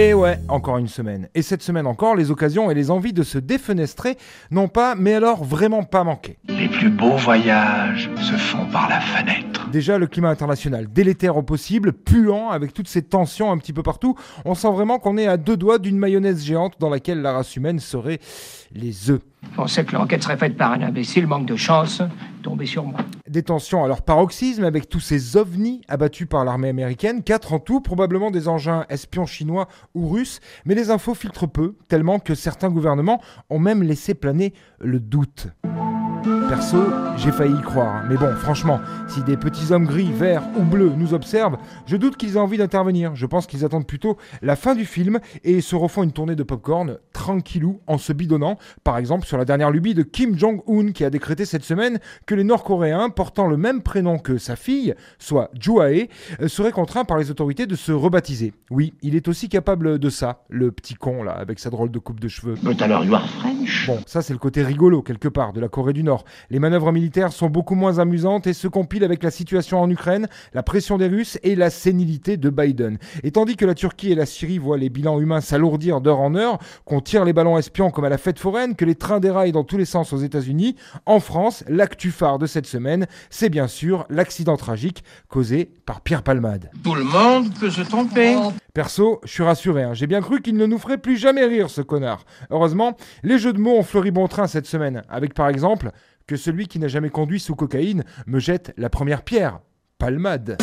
[0.00, 1.28] Et ouais, encore une semaine.
[1.34, 4.16] Et cette semaine encore, les occasions et les envies de se défenestrer
[4.50, 6.38] n'ont pas, mais alors vraiment pas manqué.
[6.48, 9.49] Les plus beaux voyages se font par la fenêtre.
[9.72, 13.84] Déjà, le climat international délétère au possible, puant, avec toutes ces tensions un petit peu
[13.84, 14.16] partout.
[14.44, 17.54] On sent vraiment qu'on est à deux doigts d'une mayonnaise géante dans laquelle la race
[17.54, 18.18] humaine serait
[18.72, 19.20] les œufs.
[19.56, 22.02] On sait que l'enquête serait faite par un imbécile, manque de chance,
[22.42, 23.00] tombé sur moi.
[23.28, 27.60] Des tensions à leur paroxysme avec tous ces ovnis abattus par l'armée américaine, quatre en
[27.60, 32.34] tout, probablement des engins espions chinois ou russes, mais les infos filtrent peu, tellement que
[32.34, 35.48] certains gouvernements ont même laissé planer le doute.
[36.50, 36.78] Perso,
[37.16, 38.02] j'ai failli y croire.
[38.08, 42.16] Mais bon, franchement, si des petits hommes gris, verts ou bleus nous observent, je doute
[42.16, 43.14] qu'ils aient envie d'intervenir.
[43.14, 46.42] Je pense qu'ils attendent plutôt la fin du film et se refont une tournée de
[46.42, 51.04] popcorn tranquillou en se bidonnant, par exemple sur la dernière lubie de Kim Jong-un qui
[51.04, 55.50] a décrété cette semaine que les Nord-Coréens portant le même prénom que sa fille, soit
[55.56, 56.08] Juae,
[56.40, 58.54] euh, seraient contraints par les autorités de se rebaptiser.
[58.70, 62.00] Oui, il est aussi capable de ça, le petit con là, avec sa drôle de
[62.00, 62.56] coupe de cheveux.
[62.60, 65.68] But alors you are French Bon, ça c'est le côté rigolo quelque part de la
[65.68, 66.24] Corée du Nord.
[66.48, 70.28] Les manœuvres militaires sont beaucoup moins amusantes et se compilent avec la situation en Ukraine,
[70.54, 72.98] la pression des Russes et la sénilité de Biden.
[73.22, 76.34] Et tandis que la Turquie et la Syrie voient les bilans humains s'alourdir d'heure en
[76.34, 79.52] heure, qu'on tire les ballons espions comme à la fête foraine, que les trains déraillent
[79.52, 83.68] dans tous les sens aux États-Unis, en France, l'actu phare de cette semaine, c'est bien
[83.68, 86.70] sûr l'accident tragique causé par Pierre Palmade.
[86.82, 88.36] Tout le monde peut se tromper.
[88.74, 89.94] Perso, je suis rassuré, hein.
[89.94, 92.24] j'ai bien cru qu'il ne nous ferait plus jamais rire ce connard.
[92.50, 95.90] Heureusement, les jeux de mots ont fleuri bon train cette semaine, avec par exemple
[96.36, 99.60] celui qui n'a jamais conduit sous cocaïne me jette la première pierre.
[99.98, 100.56] Palmade.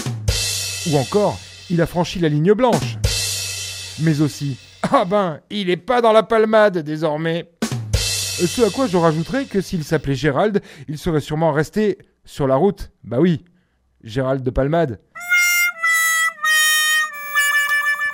[0.91, 1.37] Ou encore,
[1.69, 2.97] il a franchi la ligne blanche.
[4.01, 4.57] Mais aussi,
[4.91, 7.49] ah ben, il est pas dans la palmade désormais.
[7.93, 12.55] Ce à quoi je rajouterais que s'il s'appelait Gérald, il serait sûrement resté sur la
[12.55, 12.91] route.
[13.03, 13.43] Bah oui,
[14.03, 14.99] Gérald de Palmade.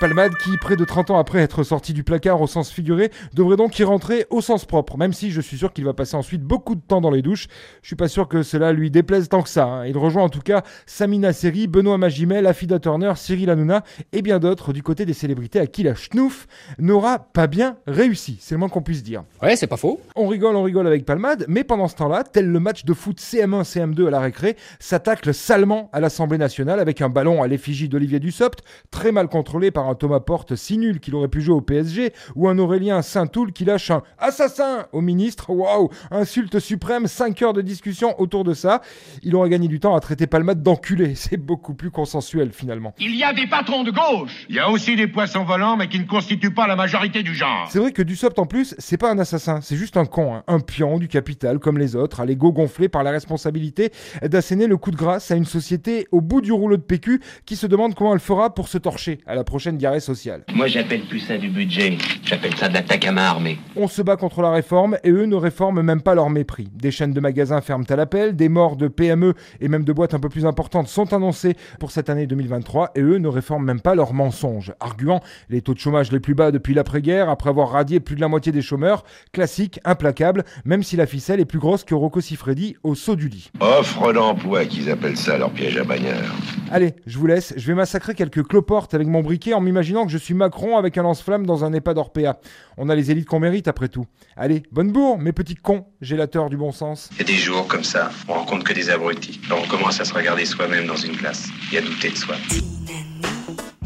[0.00, 3.56] Palmade, qui, près de 30 ans après être sorti du placard au sens figuré, devrait
[3.56, 6.42] donc y rentrer au sens propre, même si je suis sûr qu'il va passer ensuite
[6.42, 7.46] beaucoup de temps dans les douches.
[7.80, 9.64] Je suis pas sûr que cela lui déplaise tant que ça.
[9.64, 9.86] hein.
[9.86, 13.82] Il rejoint en tout cas Samina Seri, Benoît Magimel, Afida Turner, Cyril Hanouna
[14.12, 16.46] et bien d'autres du côté des célébrités à qui la schnouf
[16.78, 18.36] n'aura pas bien réussi.
[18.40, 19.22] C'est le moins qu'on puisse dire.
[19.42, 20.00] Ouais, c'est pas faux.
[20.16, 23.20] On rigole, on rigole avec Palmade, mais pendant ce temps-là, tel le match de foot
[23.20, 27.88] CM1, CM2 à la récré, s'attaque salement à l'Assemblée nationale avec un ballon à l'effigie
[27.88, 31.54] d'Olivier Dussopt, très mal contrôlé par un Thomas Porte si nul qu'il aurait pu jouer
[31.54, 35.50] au PSG, ou un Aurélien Saint-Toul qui lâche un assassin au ministre.
[35.50, 38.80] Waouh, insulte suprême, 5 heures de discussion autour de ça.
[39.22, 41.14] Il aurait gagné du temps à traiter Palmade d'enculé.
[41.14, 42.94] C'est beaucoup plus consensuel finalement.
[42.98, 44.46] Il y a des patrons de gauche.
[44.48, 47.34] Il y a aussi des poissons volants, mais qui ne constituent pas la majorité du
[47.34, 47.68] genre.
[47.70, 50.44] C'est vrai que Dussopt en plus, c'est pas un assassin, c'est juste un con, hein.
[50.46, 53.90] un pion du capital comme les autres, à l'ego gonflé par la responsabilité
[54.22, 57.56] d'asséner le coup de grâce à une société au bout du rouleau de PQ qui
[57.56, 60.44] se demande comment elle fera pour se torcher à la prochaine diarrhée sociale.
[60.54, 61.98] Moi, j'appelle plus ça du budget.
[62.24, 63.58] J'appelle ça de l'attaque à main armée.
[63.76, 66.68] On se bat contre la réforme et eux ne réforment même pas leur mépris.
[66.74, 70.14] Des chaînes de magasins ferment à l'appel, des morts de PME et même de boîtes
[70.14, 73.80] un peu plus importantes sont annoncées pour cette année 2023 et eux ne réforment même
[73.80, 75.20] pas leurs mensonges, arguant
[75.50, 78.28] les taux de chômage les plus bas depuis l'après-guerre après avoir radié plus de la
[78.28, 82.76] moitié des chômeurs, classique, implacable, même si la ficelle est plus grosse que Rocco Siffredi
[82.82, 83.50] au saut du lit.
[83.60, 86.34] Offre d'emploi, qu'ils appellent ça leur piège à bagnard.
[86.74, 90.10] Allez, je vous laisse, je vais massacrer quelques cloportes avec mon briquet en m'imaginant que
[90.10, 92.40] je suis Macron avec un lance-flamme dans un EHPAD Orpea.
[92.78, 94.06] On a les élites qu'on mérite après tout.
[94.36, 97.10] Allez, bonne bourre, mes petits cons, gélateurs du bon sens.
[97.12, 99.40] Il y a des jours comme ça, on rencontre que des abrutis.
[99.46, 102.34] Alors on commence à se regarder soi-même dans une classe et à douter de soi.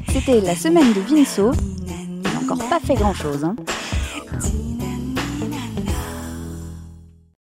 [0.09, 1.53] C'était la semaine de Vinceau.
[1.87, 3.45] Il n'a encore pas fait grand chose.
[3.45, 3.55] Hein.